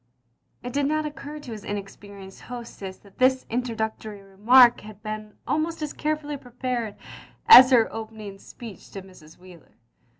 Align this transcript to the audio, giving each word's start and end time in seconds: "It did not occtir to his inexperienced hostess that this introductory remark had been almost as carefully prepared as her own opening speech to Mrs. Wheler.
"It 0.63 0.73
did 0.73 0.87
not 0.87 1.05
occtir 1.05 1.39
to 1.43 1.51
his 1.51 1.63
inexperienced 1.63 2.41
hostess 2.41 2.97
that 2.97 3.19
this 3.19 3.45
introductory 3.51 4.23
remark 4.23 4.81
had 4.81 5.03
been 5.03 5.35
almost 5.45 5.83
as 5.83 5.93
carefully 5.93 6.37
prepared 6.37 6.95
as 7.45 7.69
her 7.69 7.87
own 7.93 8.01
opening 8.01 8.39
speech 8.39 8.89
to 8.93 9.03
Mrs. 9.03 9.37
Wheler. 9.37 9.73